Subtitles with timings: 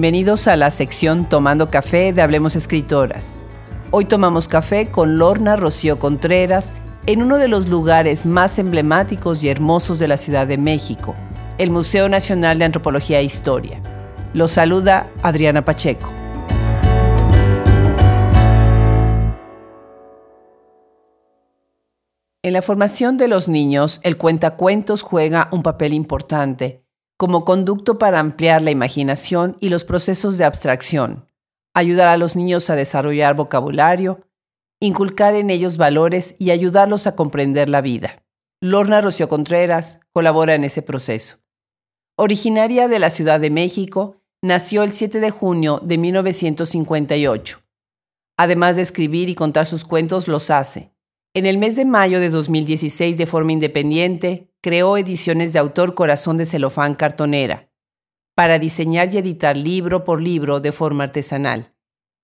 [0.00, 3.38] Bienvenidos a la sección Tomando Café de Hablemos Escritoras.
[3.90, 6.72] Hoy tomamos café con Lorna Rocío Contreras
[7.04, 11.14] en uno de los lugares más emblemáticos y hermosos de la Ciudad de México,
[11.58, 13.82] el Museo Nacional de Antropología e Historia.
[14.32, 16.10] Los saluda Adriana Pacheco.
[22.42, 26.86] En la formación de los niños, el cuentacuentos juega un papel importante
[27.20, 31.26] como conducto para ampliar la imaginación y los procesos de abstracción,
[31.74, 34.26] ayudar a los niños a desarrollar vocabulario,
[34.80, 38.24] inculcar en ellos valores y ayudarlos a comprender la vida.
[38.62, 41.40] Lorna Rocío Contreras colabora en ese proceso.
[42.16, 47.60] Originaria de la Ciudad de México, nació el 7 de junio de 1958.
[48.38, 50.94] Además de escribir y contar sus cuentos, los hace.
[51.34, 56.36] En el mes de mayo de 2016, de forma independiente, creó ediciones de autor Corazón
[56.36, 57.70] de Celofán Cartonera
[58.34, 61.74] para diseñar y editar libro por libro de forma artesanal.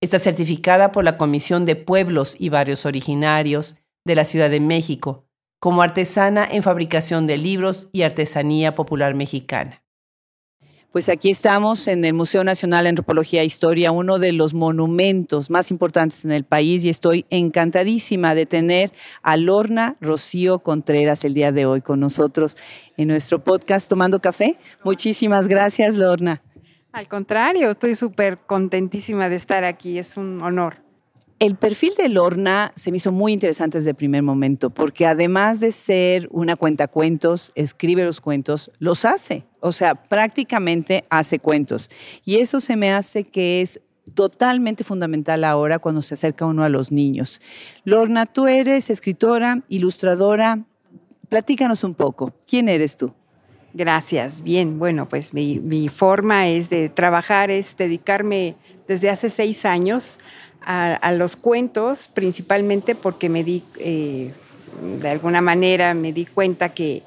[0.00, 5.26] Está certificada por la Comisión de Pueblos y Barrios Originarios de la Ciudad de México
[5.58, 9.82] como artesana en fabricación de libros y artesanía popular mexicana.
[10.96, 15.50] Pues aquí estamos en el Museo Nacional de Antropología e Historia, uno de los monumentos
[15.50, 21.34] más importantes en el país y estoy encantadísima de tener a Lorna Rocío Contreras el
[21.34, 22.56] día de hoy con nosotros
[22.96, 24.56] en nuestro podcast Tomando Café.
[24.84, 26.40] Muchísimas gracias, Lorna.
[26.92, 30.86] Al contrario, estoy súper contentísima de estar aquí, es un honor.
[31.38, 35.60] El perfil de Lorna se me hizo muy interesante desde el primer momento, porque además
[35.60, 39.44] de ser una cuentacuentos, escribe los cuentos, los hace.
[39.66, 41.90] O sea, prácticamente hace cuentos.
[42.24, 43.82] Y eso se me hace que es
[44.14, 47.40] totalmente fundamental ahora cuando se acerca uno a los niños.
[47.84, 50.60] Lorna, tú eres escritora, ilustradora.
[51.28, 52.32] Platícanos un poco.
[52.46, 53.12] ¿Quién eres tú?
[53.74, 54.42] Gracias.
[54.42, 58.54] Bien, bueno, pues mi, forma es de trabajar, es dedicarme
[58.86, 60.18] desde hace seis años
[60.62, 64.32] a, los cuentos, principalmente porque me di, eh,
[65.00, 67.02] de alguna manera, me di cuenta que,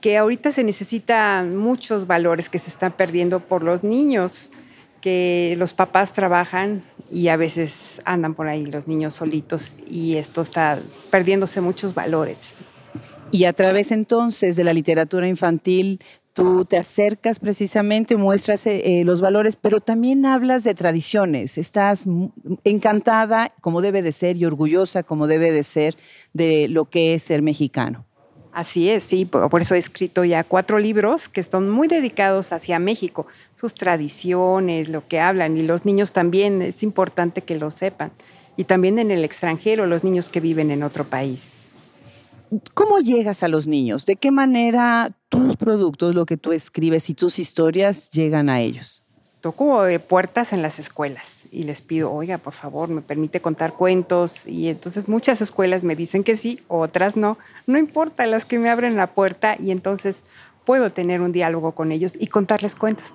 [0.00, 4.50] que ahorita se necesitan muchos valores que se están perdiendo por los niños,
[5.00, 10.42] que los papás trabajan y a veces andan por ahí los niños solitos y esto
[10.42, 10.78] está
[11.10, 12.54] perdiéndose muchos valores.
[13.30, 16.00] Y a través entonces de la literatura infantil
[16.34, 21.58] tú te acercas precisamente, muestras eh, los valores, pero también hablas de tradiciones.
[21.58, 22.06] Estás
[22.64, 25.96] encantada, como debe de ser, y orgullosa, como debe de ser,
[26.32, 28.04] de lo que es ser mexicano.
[28.54, 32.78] Así es, sí, por, eso he escrito ya cuatro libros que están muy dedicados hacia
[32.78, 33.26] México,
[33.56, 38.12] sus tradiciones, lo que hablan, y los niños también es importante que lo sepan.
[38.56, 41.50] Y también en el extranjero, los niños que viven en otro país.
[42.74, 44.06] ¿Cómo llegas a los niños?
[44.06, 49.03] ¿De qué manera tus productos, lo que tú escribes y tus historias llegan a ellos?
[49.44, 53.74] Toco eh, puertas en las escuelas y les pido, oiga, por favor, me permite contar
[53.74, 54.46] cuentos.
[54.46, 57.36] Y entonces muchas escuelas me dicen que sí, otras no.
[57.66, 60.22] No importa, las que me abren la puerta y entonces
[60.64, 63.14] puedo tener un diálogo con ellos y contarles cuentos.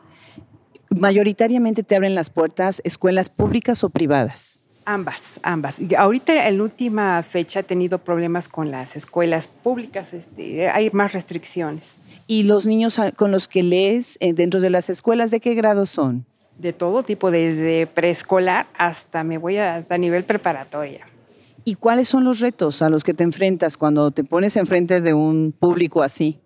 [0.91, 4.61] Mayoritariamente te abren las puertas escuelas públicas o privadas.
[4.85, 5.79] Ambas, ambas.
[5.79, 11.13] Y ahorita en última fecha he tenido problemas con las escuelas públicas, este, hay más
[11.13, 11.95] restricciones.
[12.31, 15.87] ¿Y los niños con los que lees eh, dentro de las escuelas, de qué grado
[15.87, 16.27] son?
[16.59, 21.07] De todo tipo, desde preescolar hasta me voy hasta nivel preparatoria.
[21.65, 25.15] ¿Y cuáles son los retos a los que te enfrentas cuando te pones enfrente de
[25.15, 26.39] un público así?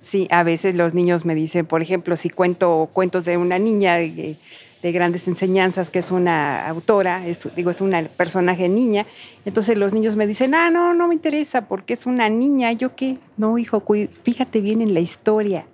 [0.00, 4.00] Sí, a veces los niños me dicen, por ejemplo, si cuento cuentos de una niña,
[4.00, 4.34] eh,
[4.82, 7.22] de grandes enseñanzas, que es una autora,
[7.56, 9.06] digo, es una personaje niña.
[9.44, 12.72] Entonces los niños me dicen, ah, no, no me interesa porque es una niña.
[12.72, 13.18] ¿Yo qué?
[13.36, 13.82] No, hijo,
[14.22, 15.66] fíjate bien en la historia.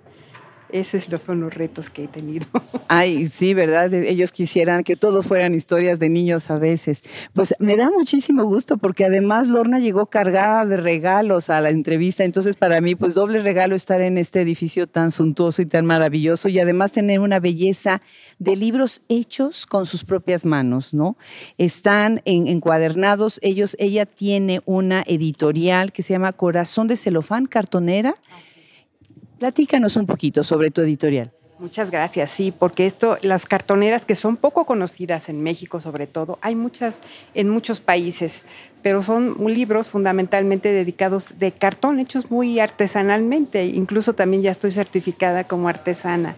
[0.69, 2.45] Esos son los retos que he tenido.
[2.87, 3.93] Ay, sí, ¿verdad?
[3.93, 7.03] Ellos quisieran que todo fueran historias de niños a veces.
[7.33, 12.23] Pues me da muchísimo gusto porque además Lorna llegó cargada de regalos a la entrevista.
[12.23, 16.49] Entonces, para mí, pues doble regalo estar en este edificio tan suntuoso y tan maravilloso
[16.49, 18.01] y además tener una belleza
[18.39, 21.15] de libros hechos con sus propias manos, ¿no?
[21.57, 23.39] Están encuadernados.
[23.41, 28.15] Ellos, ella tiene una editorial que se llama Corazón de Celofán Cartonera.
[29.39, 31.31] Platícanos un poquito sobre tu editorial.
[31.57, 36.37] Muchas gracias, sí, porque esto, las cartoneras que son poco conocidas en México sobre todo,
[36.41, 36.99] hay muchas
[37.33, 38.43] en muchos países,
[38.81, 45.45] pero son libros fundamentalmente dedicados de cartón, hechos muy artesanalmente, incluso también ya estoy certificada
[45.45, 46.35] como artesana.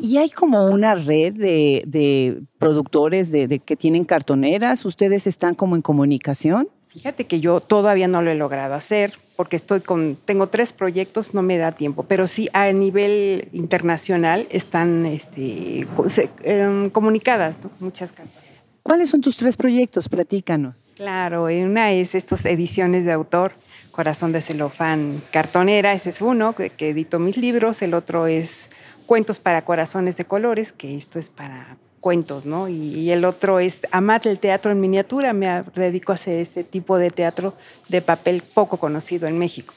[0.00, 4.84] ¿Y hay como una red de, productores de, que tienen cartoneras?
[4.86, 6.68] ¿Ustedes están como en comunicación?
[6.94, 11.34] Fíjate que yo todavía no lo he logrado hacer porque estoy con, tengo tres proyectos,
[11.34, 15.88] no me da tiempo, pero sí a nivel internacional están este,
[16.44, 18.44] em, comunicadas muchas cartas.
[18.84, 20.08] ¿Cuáles son tus tres proyectos?
[20.08, 20.92] Platícanos.
[20.94, 23.54] Claro, una es estas ediciones de autor,
[23.90, 28.70] Corazón de Celofán Cartonera, ese es uno, que, que edito mis libros, el otro es
[29.06, 32.68] Cuentos para Corazones de Colores, que esto es para cuentos, ¿no?
[32.68, 35.32] Y, el otro es amar el teatro en miniatura.
[35.32, 37.54] Me dedico a hacer este tipo de teatro
[37.88, 39.72] de papel poco conocido en México.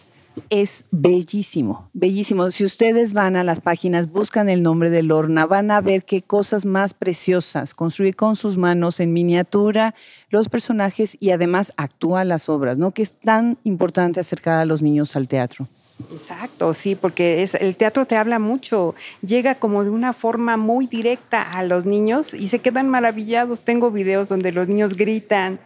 [0.49, 2.51] Es bellísimo, bellísimo.
[2.51, 6.21] Si ustedes van a las páginas, buscan el nombre de Lorna, van a ver qué
[6.21, 7.73] cosas más preciosas.
[7.73, 9.95] Construye con sus manos en miniatura
[10.29, 12.91] los personajes y además actúa las obras, ¿no?
[12.91, 15.69] Que es tan importante acercar a los niños al teatro.
[16.13, 20.85] Exacto, sí, porque es, el teatro te habla mucho, llega como de una forma muy
[20.85, 23.61] directa a los niños y se quedan maravillados.
[23.61, 25.59] Tengo videos donde los niños gritan,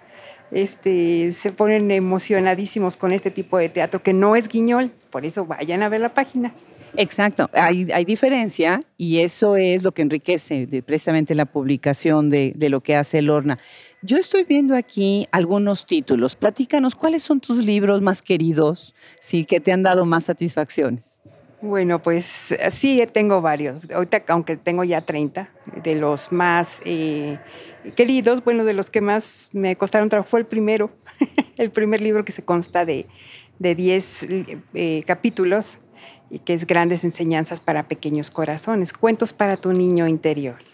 [0.52, 5.46] este, se ponen emocionadísimos con este tipo de teatro que no es guiñol, por eso
[5.46, 6.54] vayan a ver la página.
[6.98, 12.82] Exacto, hay, diferencia y eso es lo que enriquece precisamente la publicación de, de lo
[12.82, 13.58] que hace Lorna.
[14.04, 16.36] Yo estoy viendo aquí algunos títulos.
[16.36, 21.22] Platícanos, ¿cuáles son tus libros más queridos, sí, que te han dado más satisfacciones?
[21.62, 23.92] Bueno, pues sí, tengo varios.
[23.92, 25.52] Ahorita, aunque tengo ya 30,
[25.84, 27.38] de los más eh,
[27.96, 30.90] queridos, bueno, de los que más me costaron trabajo fue el primero,
[31.58, 33.06] el primer libro que se consta de,
[33.60, 34.28] de 10
[34.74, 35.78] eh, capítulos
[36.32, 40.71] y que es Grandes Enseñanzas para Pequeños Corazones, cuentos para tu niño interior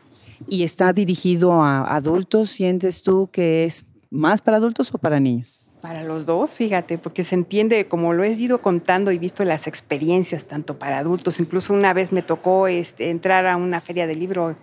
[0.48, 5.68] y está dirigido a adultos, ¿sientes tú que es más para adultos o para niños?
[5.82, 9.68] Para los dos, fíjate, porque se entiende, como lo he ido contando y visto las
[9.68, 14.16] experiencias, tanto para adultos, incluso una vez me tocó este, entrar a una feria de
[14.16, 14.56] libro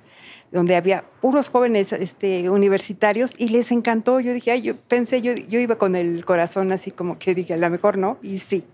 [0.50, 4.20] donde había puros jóvenes este, universitarios y les encantó.
[4.20, 7.54] Yo dije, ay, yo pensé, yo, yo iba con el corazón así como que dije,
[7.54, 8.64] a lo mejor no, y sí,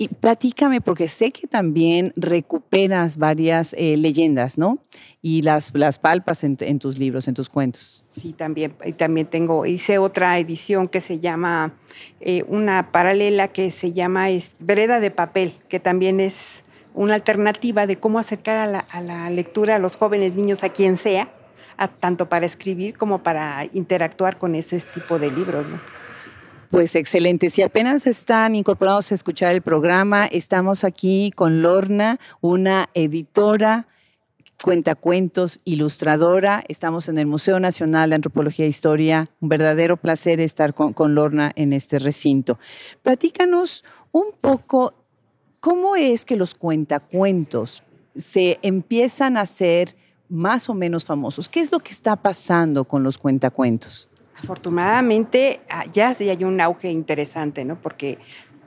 [0.00, 4.78] y platícame, porque sé que también recuperas varias eh, leyendas, ¿no?
[5.22, 8.04] Y las, las palpas en, tus libros, en tus cuentos.
[8.08, 8.74] Sí, también.
[8.84, 11.74] Y también tengo, hice otra edición que se llama,
[12.20, 14.28] eh, una paralela que se llama
[14.60, 16.62] Vereda de Papel, que también es
[16.94, 20.68] una alternativa de cómo acercar a la, a la lectura a los jóvenes niños, a
[20.68, 21.34] quien sea,
[21.98, 25.97] tanto para escribir como para interactuar con ese tipo de libros, ¿no?
[26.70, 27.48] Pues excelente.
[27.48, 33.86] Si apenas están incorporados a escuchar el programa, estamos aquí con Lorna, una editora,
[34.62, 36.62] cuentacuentos, ilustradora.
[36.68, 39.30] Estamos en el Museo Nacional de Antropología e Historia.
[39.40, 42.58] Un verdadero placer estar con, Lorna en este recinto.
[43.02, 43.82] Platícanos
[44.12, 44.92] un poco
[45.60, 47.82] cómo es que los cuentacuentos
[48.14, 49.96] se empiezan a ser
[50.28, 51.48] más o menos famosos.
[51.48, 54.10] ¿Qué es lo que está pasando con los cuentacuentos?
[54.42, 57.76] Afortunadamente ah, ya sí hay un auge interesante, ¿no?
[57.80, 58.18] Porque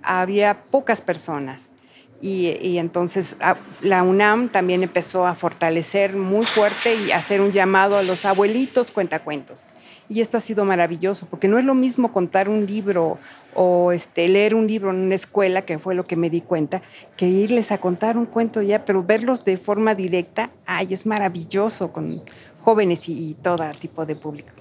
[0.04, 1.74] había pocas personas.
[2.24, 7.98] Y, entonces ah, la UNAM también empezó a fortalecer muy fuerte y hacer un llamado
[7.98, 9.64] a los abuelitos cuentacuentos.
[10.08, 13.18] Y esto ha sido maravilloso, porque no es lo mismo contar un libro
[13.56, 16.82] o este, leer un libro en una escuela, que fue lo que me di cuenta,
[17.16, 21.94] que irles a contar un cuento ya, pero verlos de forma directa, ay, es maravilloso
[21.94, 22.22] con
[22.60, 24.61] jóvenes y todo tipo de público.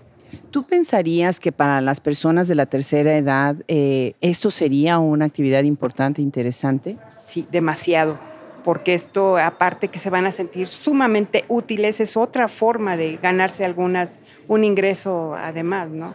[0.50, 5.62] ¿Tú pensarías que para las personas de la tercera edad eh, esto sería una actividad
[5.62, 6.96] importante, interesante?
[7.24, 8.18] Sí, demasiado,
[8.64, 13.64] porque esto, aparte que se van a sentir sumamente útiles, es otra forma de ganarse
[13.64, 14.18] algunas,
[14.48, 16.14] un ingreso además, ¿no?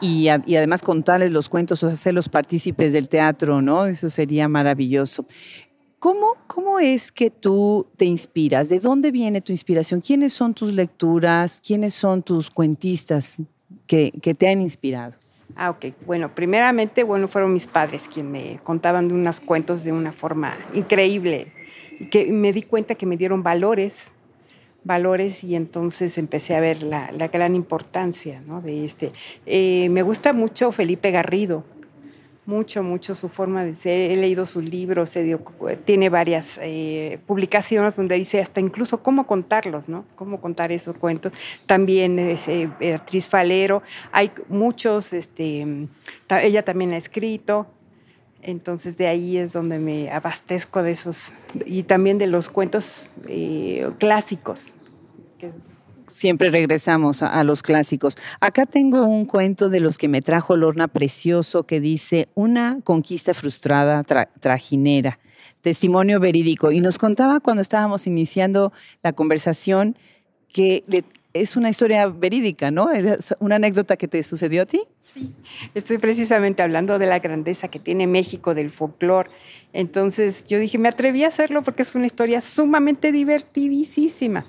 [0.00, 3.86] Y, y, además contarles los cuentos o hacerlos partícipes del teatro, ¿no?
[3.86, 5.26] Eso sería maravilloso.
[5.98, 8.68] ¿Cómo, ¿Cómo es que tú te inspiras?
[8.68, 10.00] ¿De dónde viene tu inspiración?
[10.00, 11.60] ¿Quiénes son tus lecturas?
[11.64, 13.38] ¿Quiénes son tus cuentistas
[13.88, 15.18] que, que te han inspirado?
[15.56, 15.86] Ah, ok.
[16.06, 20.54] Bueno, primeramente, bueno, fueron mis padres quienes me contaban de unos cuentos de una forma
[20.72, 21.48] increíble
[21.98, 24.12] y que me di cuenta que me dieron valores,
[24.84, 28.60] valores y entonces empecé a ver la, la gran importancia ¿no?
[28.60, 29.10] de este.
[29.46, 31.64] Eh, me gusta mucho Felipe Garrido,
[32.48, 34.00] mucho, mucho su forma de ser.
[34.10, 35.14] He leído sus libros,
[35.84, 40.06] tiene varias eh, publicaciones donde dice hasta incluso cómo contarlos, ¿no?
[40.16, 41.32] Cómo contar esos cuentos.
[41.66, 43.82] También eh, Beatriz Falero.
[44.12, 45.88] Hay muchos, este,
[46.30, 47.66] ella también ha escrito.
[48.40, 51.34] Entonces de ahí es donde me abastezco de esos
[51.66, 54.72] y también de los cuentos eh, clásicos.
[56.08, 58.16] Siempre regresamos a, los clásicos.
[58.40, 63.34] Acá tengo un cuento de los que me trajo Lorna Precioso que dice Una conquista
[63.34, 64.04] frustrada
[64.40, 65.18] trajinera,
[65.60, 66.72] testimonio verídico.
[66.72, 68.72] Y nos contaba cuando estábamos iniciando
[69.02, 69.96] la conversación
[70.52, 70.82] que
[71.34, 72.90] es una historia verídica, ¿no?
[72.90, 74.82] ¿Es una anécdota que te sucedió a ti?
[75.00, 75.32] Sí,
[75.74, 79.30] estoy precisamente hablando de la grandeza que tiene México, del folclore.
[79.72, 84.46] Entonces yo dije, me atreví a hacerlo porque es una historia sumamente divertidísima.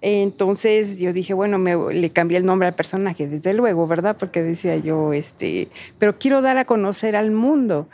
[0.00, 4.16] Entonces yo dije, bueno, me, le cambié el nombre al personaje, desde luego, ¿verdad?
[4.16, 7.88] Porque decía yo, este, pero quiero dar a conocer al mundo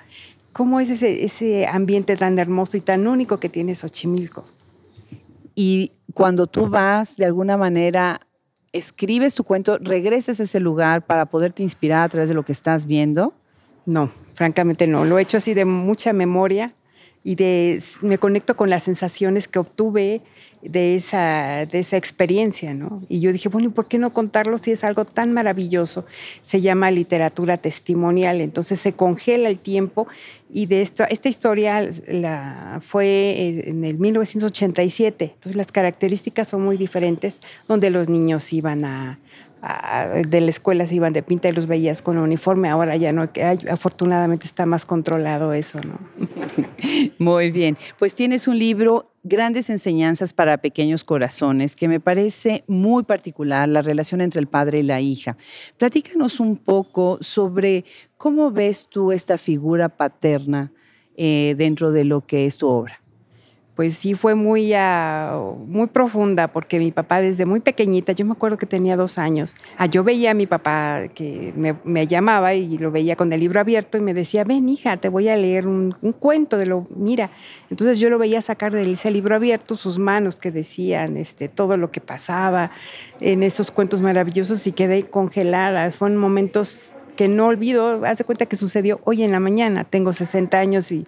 [0.52, 4.44] cómo es ese, ese ambiente tan hermoso y tan único que tiene Xochimilco.
[5.54, 8.20] Y cuando tú vas, de alguna manera,
[8.72, 12.52] escribes tu cuento, regresas a ese lugar para poderte inspirar a través de lo que
[12.52, 13.32] estás viendo.
[13.86, 15.04] No, francamente no.
[15.04, 16.74] Lo he hecho así de mucha memoria
[17.22, 20.22] y de, me conecto con las sensaciones que obtuve
[20.64, 23.02] de esa, de esa experiencia, ¿no?
[23.08, 26.06] Y yo dije, bueno, ¿y por qué no contarlo si es algo tan maravilloso?
[26.42, 30.06] Se llama literatura testimonial, entonces se congela el tiempo
[30.50, 31.90] y de esto, esta historia
[32.80, 38.84] fue eh, en el 1987, entonces las características son muy diferentes, donde los niños iban
[38.84, 39.18] a,
[40.26, 42.68] de la escuela se iban de pinta y los veías con uniforme.
[42.68, 43.28] Ahora ya no,
[43.70, 45.98] afortunadamente está más controlado eso, ¿no?
[47.18, 47.76] Muy bien.
[47.98, 53.80] Pues tienes un libro, Grandes Enseñanzas para Pequeños Corazones, que me parece muy particular, la
[53.80, 55.36] relación entre el padre y la hija.
[55.78, 57.84] Platícanos un poco sobre
[58.18, 60.72] cómo ves tú esta figura paterna
[61.16, 63.03] eh, dentro de lo que es tu obra
[63.76, 68.32] pues sí fue muy, ah, muy profunda, porque mi papá desde muy pequeñita, yo me
[68.32, 72.78] acuerdo que tenía dos años, ah, yo veía a mi papá que me, llamaba y
[72.78, 75.66] lo veía con el libro abierto y me decía, ven hija, te voy a leer
[75.66, 77.30] un, cuento de lo, mira.
[77.70, 81.76] Entonces yo lo veía sacar de ese libro abierto sus manos que decían este, todo
[81.76, 82.70] lo que pasaba
[83.20, 85.90] en esos cuentos maravillosos y quedé congelada.
[85.90, 90.12] Fueron momentos que no olvido, haz de cuenta que sucedió hoy en la mañana, tengo
[90.12, 91.04] 60 años y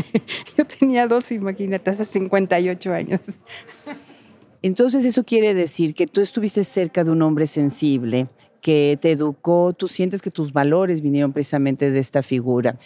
[0.56, 3.20] yo tenía dos, imagínate, hace 58 años.
[4.62, 8.28] Entonces eso quiere decir que tú estuviste cerca de un hombre sensible,
[8.60, 12.78] que te educó, tú sientes que tus valores vinieron precisamente de esta figura.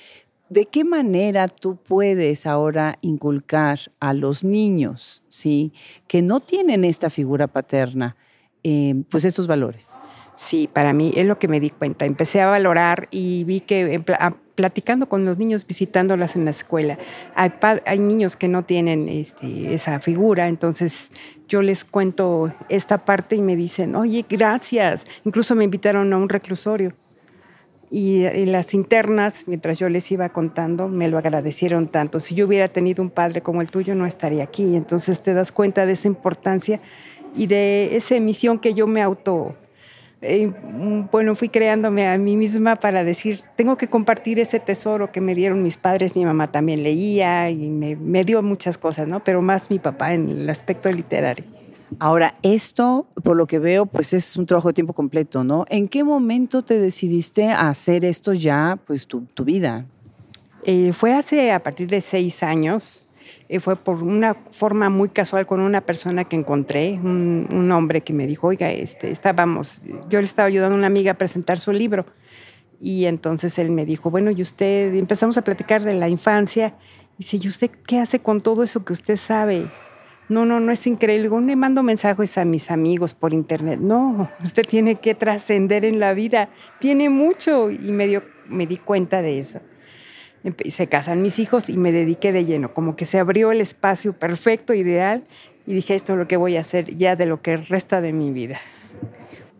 [0.48, 5.72] ¿De qué manera tú puedes ahora inculcar a los niños, sí,
[6.06, 8.16] que no tienen esta figura paterna,
[8.62, 9.98] eh, pues estos valores?
[10.36, 12.06] Sí, para mí es lo que me di cuenta.
[12.06, 14.02] Empecé a valorar y vi que
[14.54, 16.98] platicando con los niños, visitándolas en la escuela,
[17.34, 21.10] hay, niños que no tienen este, esa figura, entonces
[21.48, 25.06] yo les cuento esta parte y me dicen, oye, gracias.
[25.24, 26.94] Incluso me invitaron a un reclusorio.
[27.90, 32.18] Y, y las internas, mientras yo les iba contando, me lo agradecieron tanto.
[32.18, 34.74] Si yo hubiera tenido un padre como el tuyo, no estaría aquí.
[34.74, 36.80] Entonces te das cuenta de esa importancia
[37.36, 39.54] y de esa misión que yo me auto
[40.26, 40.52] eh,
[41.12, 45.34] bueno, fui creándome a mí misma para decir, tengo que compartir ese tesoro que me
[45.34, 49.22] dieron mis padres, mi mamá también leía y me, dio muchas cosas, ¿no?
[49.22, 51.44] Pero más mi papá en el aspecto literario.
[51.98, 55.66] Ahora, esto, por lo que veo, pues es un trabajo de tiempo completo, ¿no?
[55.68, 59.84] ¿En qué momento te decidiste a hacer esto ya, pues tu, vida?
[60.64, 63.06] Eh, fue hace a partir de seis años.
[63.48, 68.12] Eh, fue por una forma muy casual con una persona que encontré, un, hombre que
[68.12, 71.72] me dijo, oiga, este, estábamos, yo le estaba ayudando a una amiga a presentar su
[71.72, 72.06] libro.
[72.80, 76.74] Y entonces él me dijo, bueno, y usted, empezamos a platicar de la infancia.
[77.18, 79.70] Y dice, ¿y usted qué hace con todo eso que usted sabe?
[80.28, 81.24] No, no, no es increíble.
[81.24, 83.78] Digo, le mando mensajes a mis amigos por internet.
[83.80, 86.48] No, usted tiene que trascender en la vida.
[86.80, 87.70] Tiene mucho.
[87.70, 89.60] Y me, dio, me di cuenta de eso
[90.68, 94.12] se casan mis hijos y me dediqué de lleno, como que se abrió el espacio
[94.12, 95.24] perfecto, ideal,
[95.66, 98.12] y dije, esto es lo que voy a hacer ya de lo que resta de
[98.12, 98.60] mi vida.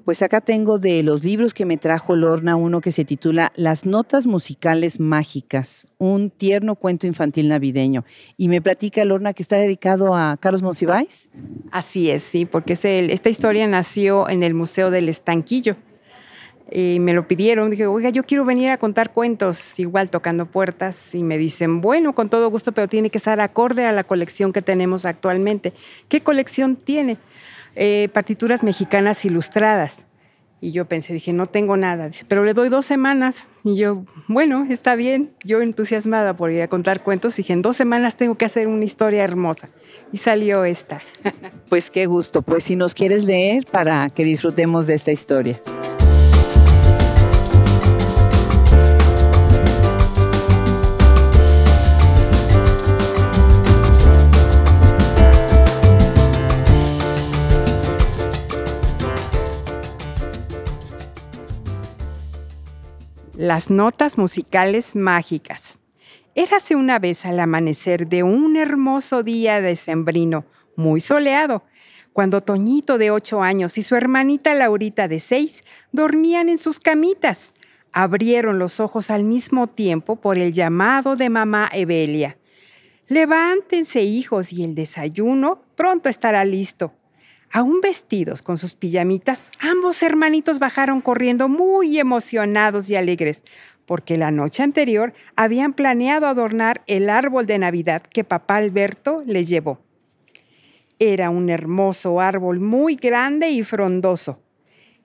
[0.04, 3.86] Pues acá tengo de los libros que me trajo Lorna uno que se titula Las
[3.86, 8.04] Notas Musicales Mágicas, un tierno cuento infantil navideño.
[8.36, 11.30] Y me platica Lorna que está dedicado a Carlos Monsiváis.
[11.70, 15.76] Así es, sí, porque esta historia nació en el Museo del Estanquillo
[16.70, 17.70] y me lo pidieron.
[17.70, 21.14] Dije, oiga, yo quiero venir a contar cuentos, igual tocando puertas.
[21.14, 24.52] Y me dicen, bueno, con todo gusto, pero tiene que estar acorde a la colección
[24.52, 25.72] que tenemos actualmente.
[26.08, 27.18] ¿Qué colección tiene?
[27.76, 30.06] Eh, partituras mexicanas ilustradas.
[30.60, 32.08] Y yo pensé, dije, no tengo nada.
[32.08, 33.48] Dice, pero le doy dos semanas.
[33.64, 35.30] Y yo, bueno, está bien.
[35.44, 38.84] Yo entusiasmada por ir a contar cuentos, dije, en dos semanas tengo que hacer una
[38.84, 39.68] historia hermosa.
[40.10, 41.02] Y salió esta.
[41.68, 42.40] Pues qué gusto.
[42.40, 45.60] Pues si nos quieres leer para que disfrutemos de esta historia.
[63.44, 65.78] Las notas musicales mágicas.
[66.34, 70.46] Érase una vez al amanecer de un hermoso día de sembrino,
[70.76, 71.62] muy soleado,
[72.14, 77.52] cuando Toñito de ocho años y su hermanita Laurita de seis dormían en sus camitas.
[77.92, 82.38] Abrieron los ojos al mismo tiempo por el llamado de mamá Evelia.
[83.08, 86.94] Levántense, hijos, y el desayuno pronto estará listo.
[87.56, 93.44] Aún vestidos con sus pijamitas, ambos hermanitos bajaron corriendo muy emocionados y alegres,
[93.86, 99.48] porque la noche anterior habían planeado adornar el árbol de Navidad que papá Alberto les
[99.48, 99.78] llevó.
[100.98, 104.40] Era un hermoso árbol muy grande y frondoso.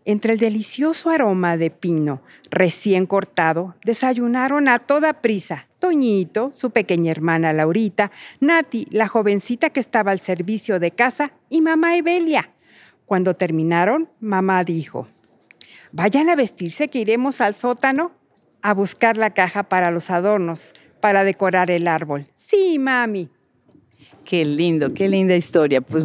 [0.03, 7.11] Entre el delicioso aroma de pino recién cortado, desayunaron a toda prisa Toñito, su pequeña
[7.11, 12.51] hermana Laurita, Nati, la jovencita que estaba al servicio de casa, y mamá Evelia.
[13.05, 15.07] Cuando terminaron, mamá dijo,
[15.91, 18.11] Vayan a vestirse que iremos al sótano
[18.61, 22.27] a buscar la caja para los adornos, para decorar el árbol.
[22.35, 23.29] Sí, mami.
[24.23, 25.81] Qué lindo, qué linda historia.
[25.81, 26.03] Pues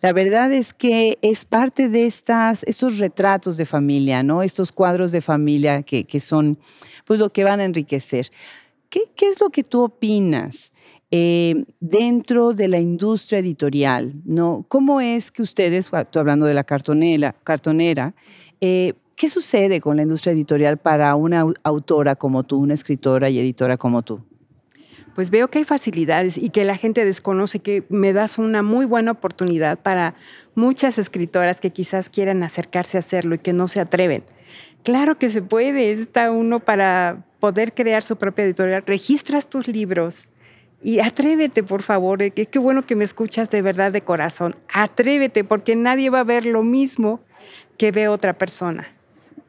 [0.00, 4.42] la verdad es que es parte de estas, estos retratos de familia, ¿no?
[4.42, 6.58] Estos cuadros de familia que, que son
[7.04, 8.30] pues lo que van a enriquecer.
[8.88, 10.72] ¿Qué, es lo que tú opinas
[11.10, 14.14] eh, dentro de la industria editorial?
[14.24, 14.64] ¿no?
[14.68, 18.14] ¿Cómo es que ustedes, tú hablando de la cartonera, cartonera
[18.60, 23.38] eh, ¿qué sucede con la industria editorial para una autora como tú, una escritora y
[23.38, 24.20] editora como tú?
[25.18, 28.86] pues veo que hay facilidades y que la gente desconoce, que me das una muy
[28.86, 30.14] buena oportunidad para
[30.54, 34.22] muchas escritoras que quizás quieran acercarse a hacerlo y que no se atreven.
[34.84, 38.82] Claro que se puede, está uno para poder crear su propia editorial.
[38.86, 40.28] Registras tus libros
[40.82, 42.22] y atrévete, por favor.
[42.22, 44.56] Eh, qué bueno que me escuchas de verdad de corazón.
[44.72, 47.20] Atrévete porque nadie va a ver lo mismo
[47.76, 48.88] que ve otra persona.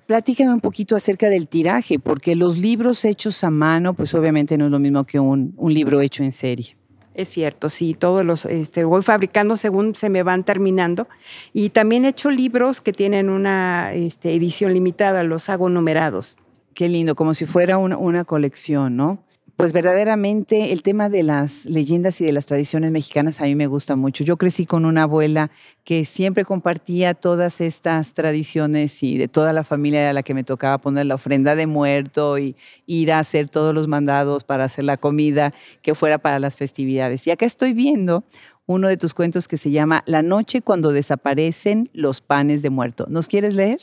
[0.10, 4.66] Platícame un poquito acerca del tiraje, porque los libros hechos a mano, pues obviamente no
[4.66, 6.76] es lo mismo que un, libro hecho en serie.
[7.14, 11.08] Es cierto, sí, todos los este, voy fabricando según se me van terminando.
[11.54, 16.38] Y también he hecho libros que tienen una este, edición limitada, los hago numerados.
[16.80, 19.22] Qué lindo, como si fuera una, una colección, ¿no?
[19.58, 23.68] Pues verdaderamente el tema de las leyendas y de las tradiciones mexicanas a mí me
[23.68, 24.24] gusta mucho.
[24.24, 25.52] Yo crecí con una abuela
[25.84, 30.46] que siempre compartía todas estas tradiciones y de toda la familia a la que me
[30.46, 34.86] tocaba poner la ofrenda de muerto y ir a hacer todos los mandados para hacer
[34.86, 37.28] la comida que fuera para las festividades.
[37.28, 38.24] Y acá estoy viendo
[38.68, 43.06] uno de tus cuentos que se llama La noche cuando desaparecen los panes de muerto.
[43.10, 43.80] ¿Nos quieres leer?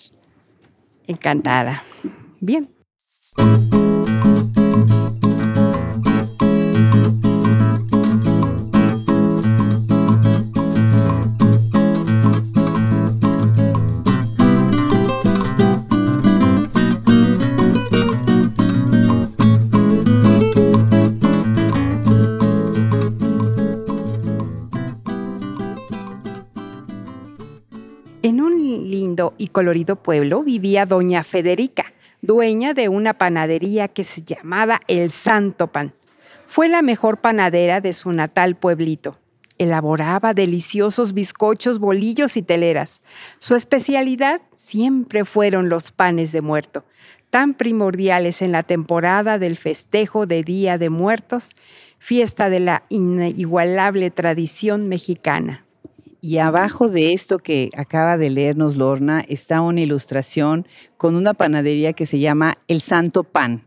[1.07, 1.83] Encantada.
[2.41, 2.76] Bien.
[29.38, 31.92] Y colorido pueblo vivía doña Federica,
[32.27, 35.95] dueña de una panadería que se llamaba El Santo Pan.
[36.47, 39.19] Fue la mejor panadera de su natal pueblito.
[39.59, 43.01] Elaboraba deliciosos bizcochos, bolillos y teleras.
[43.39, 46.85] Su especialidad siempre fueron los panes de muerto,
[47.31, 51.57] tan primordiales en la temporada del festejo de Día de Muertos,
[51.99, 55.65] fiesta de la inigualable tradición mexicana.
[56.27, 61.93] Y abajo de esto que acaba de leernos Lorna está una ilustración con una panadería
[61.93, 63.62] que se llama El Santo Pan.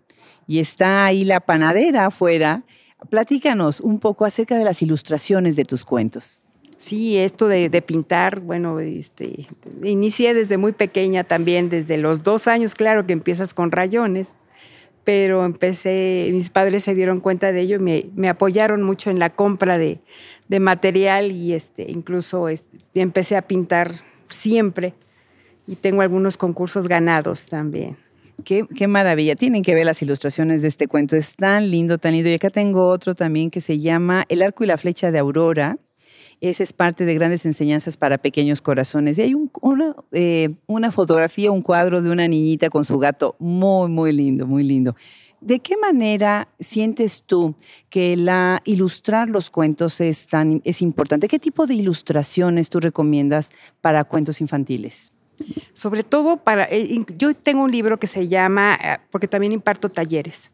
[0.46, 2.64] Y está ahí la panadera afuera.
[3.10, 6.42] Platícanos un poco acerca de las ilustraciones de tus cuentos.
[6.76, 9.48] Sí, esto de, pintar, bueno, este,
[9.82, 14.34] inicié desde muy pequeña también, desde los dos años, claro que empiezas con rayones,
[15.10, 19.32] pero empecé, mis padres se dieron cuenta de ello y me, apoyaron mucho en la
[19.32, 20.02] compra de,
[20.50, 22.46] de material y este, incluso
[22.94, 23.90] empecé a pintar
[24.28, 24.94] siempre
[25.66, 27.98] y tengo algunos concursos ganados también.
[28.46, 29.36] Qué, qué, maravilla.
[29.36, 31.16] Tienen que ver las ilustraciones de este cuento.
[31.16, 32.30] Es tan lindo, tan lindo.
[32.30, 35.80] Y acá tengo otro también que se llama El arco y la flecha de Aurora.
[36.42, 39.18] Ese es parte de grandes enseñanzas para pequeños corazones.
[39.18, 43.90] Y hay una, eh, una fotografía, un cuadro de una niñita con su gato muy,
[43.90, 44.96] muy lindo, muy lindo.
[45.42, 47.56] ¿De qué manera sientes tú
[47.90, 51.28] que la ilustrar los cuentos es tan es importante?
[51.30, 55.14] ¿Qué tipo de ilustraciones tú recomiendas para cuentos infantiles?
[55.72, 59.88] Sobre todo para eh, yo tengo un libro que se llama eh, porque también imparto
[59.88, 60.52] talleres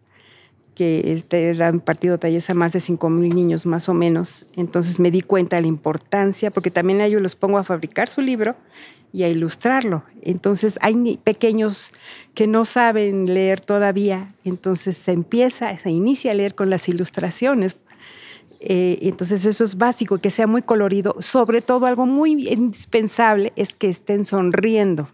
[0.76, 4.46] que este, han impartido talleres a más de 5 mil niños más o menos.
[4.56, 8.10] Entonces me di cuenta de la importancia, porque también a ellos los pongo a fabricar
[8.10, 8.56] su libro
[9.12, 10.04] y a ilustrarlo.
[10.22, 11.92] Entonces hay pequeños
[12.34, 17.78] que no saben leer todavía, entonces se empieza, se inicia a leer con las ilustraciones.
[18.60, 21.16] Eh, entonces eso es básico, que sea muy colorido.
[21.20, 25.08] Sobre todo algo muy indispensable es que estén sonriendo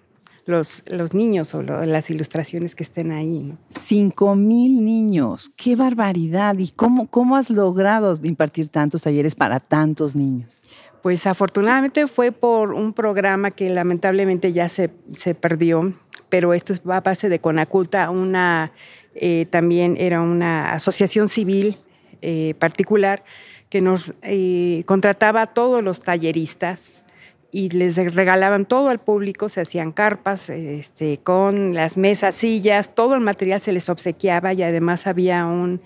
[0.51, 3.57] los, los niños o las ilustraciones que estén ahí.
[3.67, 6.57] Cinco mil niños, qué barbaridad.
[6.59, 10.67] ¿Y cómo, cómo has logrado impartir tantos talleres para tantos niños?
[11.01, 15.95] Pues afortunadamente fue por un programa que lamentablemente ya se, se perdió,
[16.29, 18.71] pero esto va a base de Conaculta, una,
[19.15, 21.77] eh, también era una asociación civil
[22.21, 23.23] eh, particular
[23.69, 27.03] que nos eh, contrataba a todos los talleristas
[27.51, 33.13] y les regalaban todo al público, se hacían carpas este, con las mesas, sillas, todo
[33.15, 35.81] el material se les obsequiaba y además había un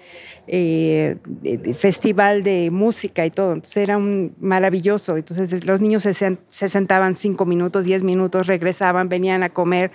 [0.47, 1.17] eh,
[1.75, 7.15] festival de música y todo, entonces era un maravilloso, entonces los niños se, se sentaban
[7.15, 9.91] cinco minutos, diez minutos, regresaban, venían a comer,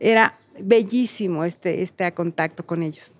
[0.00, 3.12] era bellísimo este, este contacto con ellos.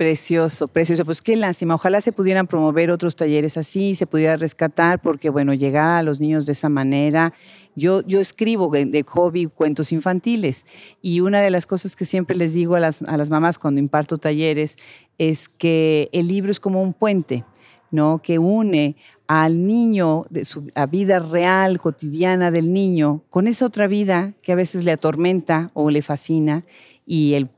[0.00, 1.04] Precioso, precioso.
[1.04, 1.74] Pues qué lástima.
[1.74, 6.20] Ojalá se pudieran promover otros talleres así, se pudiera rescatar, porque bueno, llegar a los
[6.20, 7.34] niños de esa manera.
[7.76, 10.64] Yo, yo escribo de, hobby cuentos infantiles
[11.02, 13.78] y una de las cosas que siempre les digo a las, a las mamás cuando
[13.78, 14.76] imparto talleres
[15.18, 17.44] es que el libro es como un puente.
[17.90, 18.20] ¿No?
[18.22, 24.34] que une al niño, de su, vida real, cotidiana del niño, con esa otra vida
[24.42, 26.64] que a veces le atormenta o le fascina
[27.06, 27.48] y el,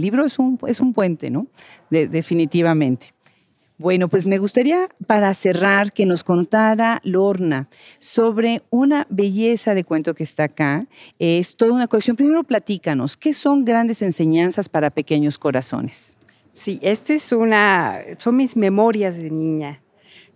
[0.00, 1.46] libro es un, es un puente, ¿no?
[1.90, 3.14] definitivamente.
[3.78, 7.68] Bueno, pues me gustaría para cerrar que nos contara Lorna
[8.00, 10.88] sobre una belleza de cuento que está acá.
[11.20, 12.16] Es toda una colección.
[12.16, 16.17] Primero platícanos, ¿qué son grandes enseñanzas para pequeños corazones?
[16.58, 19.80] Sí, este es una, son mis memorias de niña,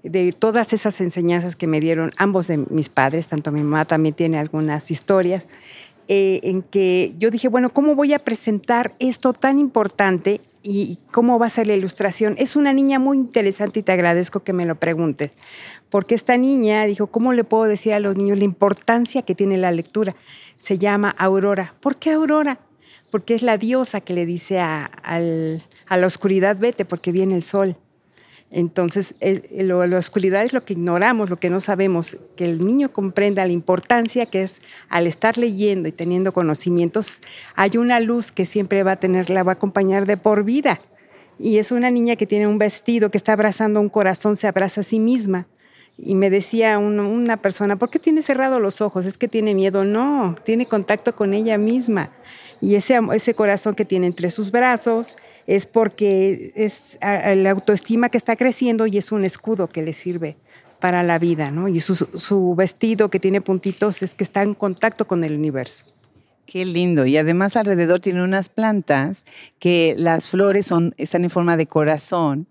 [0.05, 4.15] de todas esas enseñanzas que me dieron ambos de mis padres, tanto mi mamá también
[4.15, 5.43] tiene algunas historias.
[6.07, 11.41] Eh, en que yo dije, bueno, ¿cómo voy a presentar esto tan importante y cómo
[11.41, 12.37] va a ser la ilustración?
[12.39, 15.35] Es una niña muy interesante y te agradezco que me lo preguntes,
[15.91, 19.59] porque esta niña dijo, ¿cómo le puedo decir a los niños la importancia que tiene
[19.59, 20.15] la lectura?
[20.57, 21.75] Se llama Aurora.
[21.81, 22.61] ¿Por qué Aurora?
[23.13, 24.91] Porque es la diosa que le dice a,
[25.91, 27.77] la oscuridad, vete, porque viene el sol.
[28.51, 33.45] Entonces, la oscuridad es lo que ignoramos, lo que no sabemos, que el niño comprenda
[33.45, 37.21] la importancia que es al estar leyendo y teniendo conocimientos,
[37.55, 40.81] hay una luz que siempre va a tener, la va a acompañar de por vida.
[41.39, 44.81] Y es una niña que tiene un vestido, que está abrazando un corazón, se abraza
[44.81, 45.47] a sí misma.
[45.99, 49.05] Y me decía una persona, ¿por qué tiene cerrado los ojos?
[49.05, 49.85] Es que tiene miedo.
[49.85, 52.11] No, tiene contacto con ella misma.
[52.63, 58.19] Y ese, ese corazón que tiene entre sus brazos, es porque es la autoestima que
[58.19, 60.37] está creciendo y es un escudo que le sirve
[60.81, 61.69] para la vida, ¿no?
[61.69, 65.85] Y su, vestido que tiene puntitos es que está en contacto con el universo.
[66.45, 67.07] Qué lindo.
[67.07, 69.25] Y además alrededor tiene unas plantas
[69.59, 72.49] que las flores son, están en forma de corazón.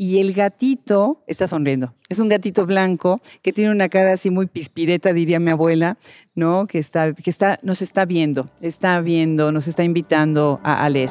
[0.00, 1.92] Y el gatito está sonriendo.
[2.08, 5.98] Es un gatito blanco que tiene una cara así muy pispireta, diría mi abuela,
[6.36, 6.68] ¿no?
[6.68, 11.10] Que, está, que está, nos está viendo, está viendo, nos está invitando a leer.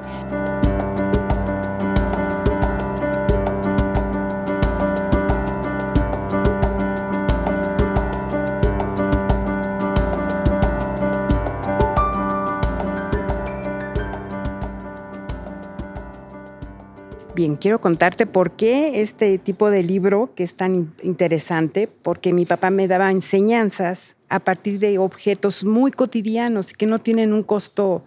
[17.37, 22.47] Bien, quiero contarte por qué este tipo de libro que es tan interesante, porque mi
[22.47, 28.03] papá me daba enseñanzas a partir de objetos muy cotidianos que no tienen un costo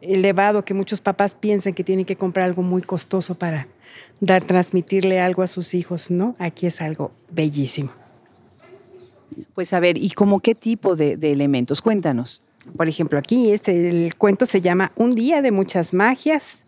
[0.00, 3.68] elevado, que muchos papás piensan que tienen que comprar algo muy costoso para
[4.18, 6.34] dar, transmitirle algo a sus hijos, ¿no?
[6.40, 7.92] Aquí es algo bellísimo.
[9.54, 11.80] Pues a ver, ¿y cómo qué tipo de, de elementos?
[11.80, 12.42] Cuéntanos.
[12.76, 16.63] Por ejemplo, aquí este, el cuento se llama Un día de muchas magias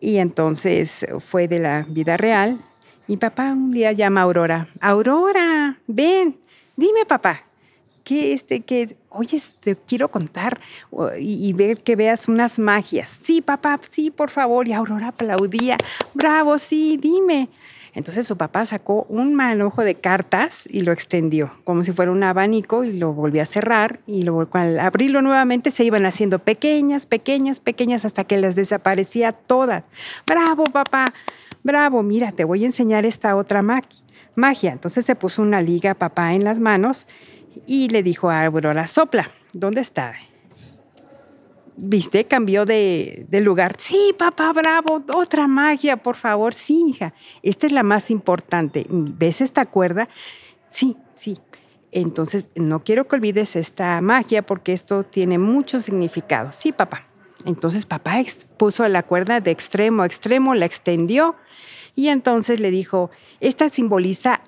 [0.00, 2.58] y entonces fue de la vida real.
[3.06, 4.68] Mi papá un día llama a Aurora.
[4.80, 6.36] Aurora, ven,
[6.76, 7.44] dime papá,
[8.06, 10.60] que este, que, oye, te quiero contar
[11.18, 13.10] y, ver que veas unas magias.
[13.10, 14.68] Sí, papá, sí, por favor.
[14.68, 15.76] Y Aurora aplaudía.
[16.14, 17.48] Bravo, sí, dime.
[17.96, 22.22] Entonces su papá sacó un manojo de cartas y lo extendió, como si fuera un
[22.22, 24.00] abanico, y lo volvió a cerrar.
[24.06, 29.32] Y lo, al abrirlo nuevamente se iban haciendo pequeñas, pequeñas, pequeñas, hasta que las desaparecía
[29.32, 29.84] todas.
[30.26, 31.14] ¡Bravo, papá!
[31.64, 32.02] ¡Bravo!
[32.02, 34.72] Mira, te voy a enseñar esta otra magia.
[34.72, 37.06] Entonces se puso una liga papá en las manos
[37.66, 40.12] y le dijo a Aurora, sopla, ¿dónde está?
[41.76, 42.24] ¿Viste?
[42.24, 43.74] Cambió de, lugar.
[43.78, 46.54] Sí, papá, bravo, otra magia, por favor.
[46.54, 47.12] Sí, hija.
[47.42, 48.86] Esta es la más importante.
[48.88, 50.08] ¿Ves esta cuerda?
[50.68, 51.38] Sí, sí.
[51.92, 56.50] Entonces, no quiero que olvides esta magia porque esto tiene mucho significado.
[56.52, 57.06] Sí, papá.
[57.44, 58.22] Entonces, papá
[58.56, 61.36] puso la cuerda de extremo a extremo, la extendió
[61.94, 63.10] y entonces le dijo,
[63.40, 64.42] esta simboliza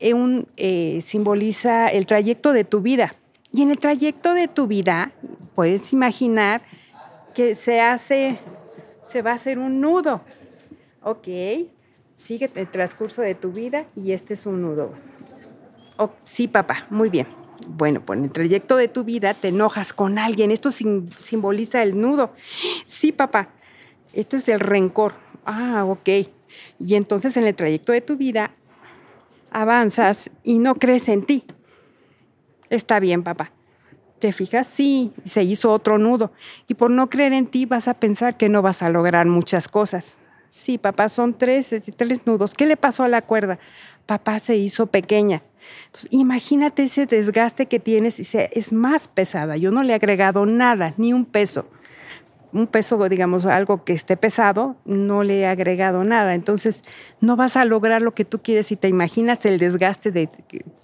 [0.00, 0.14] eh,
[0.56, 3.14] eh, simboliza el trayecto de tu vida.
[3.52, 5.12] Y en el trayecto de tu vida,
[5.54, 6.62] puedes imaginar
[7.34, 8.38] que se hace,
[9.02, 10.22] se va a hacer un nudo.
[11.02, 11.28] Ok,
[12.14, 14.94] sigue el transcurso de tu vida y este es un nudo.
[16.22, 17.26] sí, papá, muy bien.
[17.68, 20.50] Bueno, pues en el trayecto de tu vida te enojas con alguien.
[20.50, 22.32] Esto simboliza el nudo.
[22.84, 23.50] Sí, papá.
[24.12, 25.14] Esto es el rencor.
[25.44, 26.08] Ah, ok.
[26.78, 28.52] Y entonces en el trayecto de tu vida
[29.52, 31.44] avanzas y no crees en ti.
[32.68, 33.52] Está bien, papá.
[34.22, 34.68] ¿Te fijas?
[34.68, 36.30] Sí, se hizo otro nudo.
[36.68, 39.66] Y por no creer en ti vas a pensar que no vas a lograr muchas
[39.66, 40.18] cosas.
[40.48, 42.54] Sí, papá, son tres, tres nudos.
[42.54, 43.58] ¿Qué le pasó a la cuerda?
[44.06, 45.42] Papá se hizo pequeña.
[45.86, 49.56] Entonces, imagínate ese desgaste que tienes y se, es más pesada.
[49.56, 51.66] Yo no le he agregado nada, ni un peso.
[52.52, 56.36] Un peso, digamos, algo que esté pesado, no le he agregado nada.
[56.36, 56.84] Entonces,
[57.20, 60.28] no vas a lograr lo que tú quieres si te imaginas el desgaste de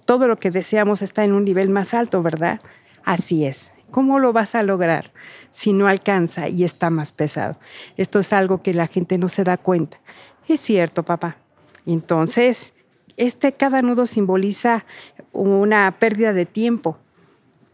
[0.03, 2.59] todo lo que deseamos está en un nivel más alto, ¿verdad?
[3.03, 3.71] Así es.
[3.91, 5.11] ¿Cómo lo vas a lograr
[5.49, 7.59] si no alcanza y está más pesado?
[7.97, 9.99] Esto es algo que la gente no se da cuenta.
[10.47, 11.37] Es cierto, papá.
[11.85, 12.73] Entonces,
[13.17, 14.85] este cada nudo simboliza
[15.31, 16.97] una pérdida de tiempo.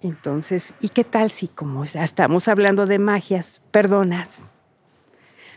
[0.01, 4.47] Entonces, ¿y qué tal si como estamos hablando de magias, perdonas?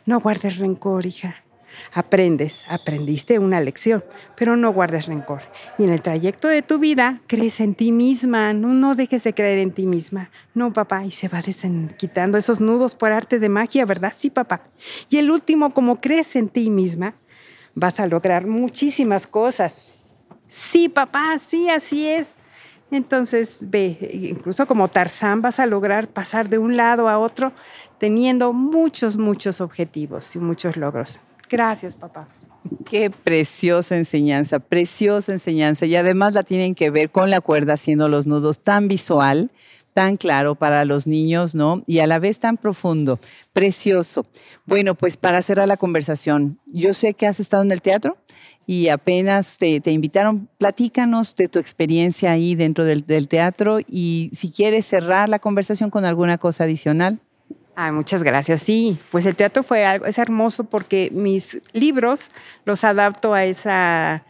[0.07, 1.45] No guardes rencor, hija.
[1.93, 4.05] Aprendes, aprendiste una lección,
[4.37, 5.43] pero no guardes rencor.
[5.79, 9.35] Y en el trayecto de tu vida, crees en ti misma, no, no dejes de
[9.35, 10.31] creer en ti misma.
[10.55, 11.41] No, papá, y se va
[11.97, 14.13] quitando esos nudos por arte de magia, ¿verdad?
[14.15, 14.63] Sí, papá.
[15.09, 17.15] Y el último, como crees en ti misma,
[17.75, 19.87] vas a lograr muchísimas cosas.
[20.49, 22.37] Sí, papá, sí, así es.
[22.91, 27.53] Entonces, ve, incluso como Tarzán vas a lograr pasar de un lado a otro
[27.99, 31.19] teniendo muchos, muchos objetivos y muchos logros.
[31.49, 32.29] Gracias, papá.
[32.85, 35.87] Qué preciosa enseñanza, preciosa enseñanza.
[35.87, 39.51] Y además la tienen que ver con la cuerda haciendo los nudos tan visual
[39.99, 41.83] tan claro para los niños, ¿no?
[41.89, 43.19] Y a la vez tan profundo,
[43.53, 44.25] precioso.
[44.65, 48.17] Bueno, pues para cerrar la conversación, yo sé que has estado en el teatro
[48.65, 54.87] y apenas te, invitaron, platícanos de tu experiencia ahí dentro del, teatro y si quieres
[54.87, 57.19] cerrar la conversación con alguna cosa adicional.
[57.81, 58.61] Ay, muchas gracias.
[58.63, 62.29] Sí, pues el teatro fue algo, es hermoso porque mis libros
[62.65, 64.25] los adapto a esa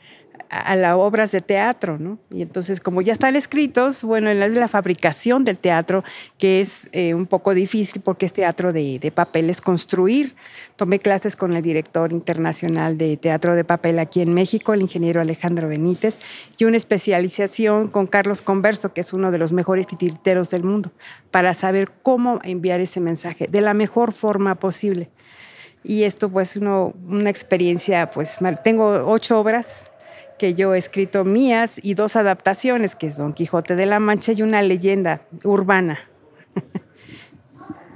[0.51, 2.19] a las obras de teatro, ¿no?
[2.31, 6.05] Y entonces, como ya están escritos, bueno, es la fabricación del teatro,
[6.39, 10.37] que es eh, un poco difícil porque es teatro de, de, papel, es construir.
[10.77, 15.21] Tomé clases con el director internacional de teatro de papel aquí en México, el ingeniero
[15.21, 16.19] Alejandro Benítez,
[16.57, 20.93] y una especialización con Carlos Converso, que es uno de los mejores titiriteros del mundo,
[21.31, 25.11] para saber cómo enviar ese mensaje de la mejor forma posible.
[25.85, 29.91] Y esto, pues, una experiencia, pues, tengo ocho obras
[30.39, 34.33] que yo he escrito mías y dos adaptaciones, que es Don Quijote de la Mancha
[34.33, 35.99] y una leyenda urbana.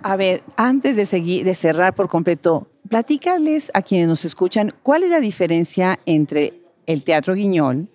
[0.03, 5.05] A ver, antes de seguir, de cerrar por completo, platícales a quienes nos escuchan cuál
[5.05, 7.89] es la diferencia entre el teatro guiñol,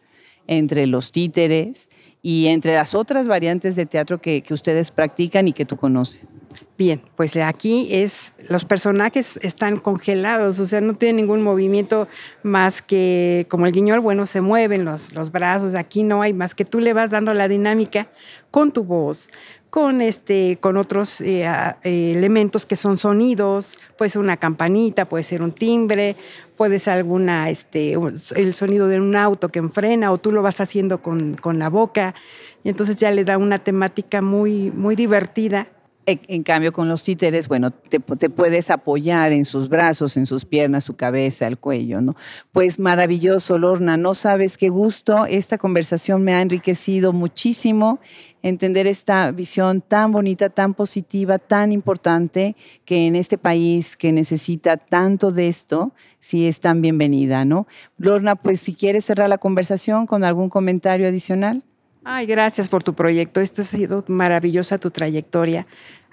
[0.48, 1.90] entre los títeres
[2.22, 6.38] y entre las otras variantes de teatro que, que ustedes practican y que tú conoces.
[6.78, 12.08] Bien, pues aquí es, los personajes están congelados, o sea, no tienen ningún movimiento
[12.44, 16.54] más que, como el guiñol, bueno, se mueven los, los brazos, aquí no hay más
[16.54, 18.10] que tú le vas dando la dinámica
[18.52, 19.30] con tu voz,
[19.70, 21.46] con, este, con otros eh,
[21.84, 26.16] eh, elementos que son sonidos, puede ser una campanita, puede ser un timbre,
[26.56, 27.96] puede ser alguna, este,
[28.36, 31.70] el sonido de un auto que enfrena o tú lo vas haciendo con, con la
[31.70, 32.16] boca.
[32.64, 35.68] Y entonces ya le da una temática muy, muy divertida
[36.08, 40.86] en cambio, con los títeres, bueno, te, puedes apoyar en sus brazos, en sus piernas,
[40.86, 42.16] su cabeza, el cuello, ¿no?
[42.54, 45.26] Pues maravilloso, Lorna, no sabes qué gusto.
[45.26, 48.00] Esta conversación me ha enriquecido muchísimo
[48.42, 54.78] entender esta visión tan bonita, tan positiva, tan importante que en este país que necesita
[54.78, 57.68] tanto de esto, sí es tan bienvenida, ¿no?
[57.98, 61.64] Lorna, pues si quieres cerrar la conversación con algún comentario adicional.
[62.10, 63.42] Ay, gracias por tu proyecto.
[63.42, 65.68] Esto ha sido maravillosa tu trayectoria.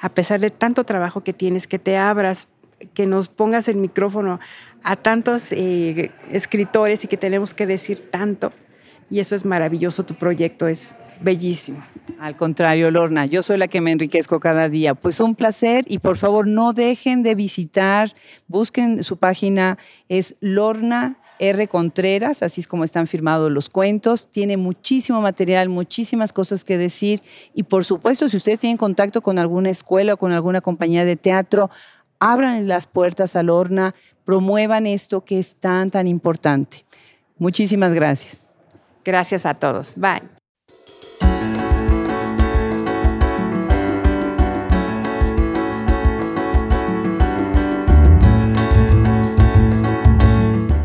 [0.04, 2.46] A pesar de tanto trabajo que tienes, que te abras,
[2.92, 4.38] que nos pongas el micrófono
[4.82, 8.52] a tantos eh, escritores y que tenemos que decir tanto.
[9.08, 11.82] Y eso es maravilloso, tu proyecto es bellísimo.
[12.20, 14.94] Al contrario, Lorna, yo soy la que me enriquezco cada día.
[14.94, 18.12] Pues un placer y por favor no dejen de visitar,
[18.46, 19.78] busquen su página,
[20.10, 21.68] es Lorna R.
[21.68, 24.28] Contreras, así es como están firmados los cuentos.
[24.30, 27.22] Tiene muchísimo material, muchísimas cosas que decir.
[27.54, 31.16] Y por supuesto, si ustedes tienen contacto con alguna escuela o con alguna compañía de
[31.16, 31.70] teatro,
[32.18, 33.94] abran las puertas a Lorna,
[34.24, 36.84] promuevan esto que es tan, tan importante.
[37.38, 38.54] Muchísimas gracias.
[39.04, 39.94] Gracias a todos.
[39.96, 40.43] Bye.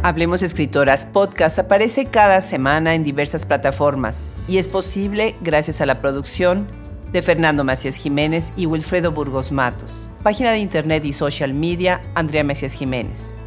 [0.10, 6.02] Hablemos Escritoras Podcast aparece cada semana en diversas plataformas y es posible gracias a la
[6.02, 6.67] producción
[7.12, 10.10] de Fernando Macías Jiménez y Wilfredo Burgos Matos.
[10.24, 13.38] Página de internet y social media Andrea Macías Jiménez.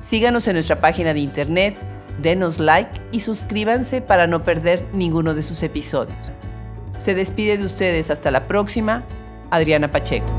[0.00, 1.76] Síganos en nuestra página de internet,
[2.18, 6.32] denos like y suscríbanse para no perder ninguno de sus episodios.
[6.96, 9.04] Se despide de ustedes hasta la próxima,
[9.50, 10.32] Adriana Pacheco.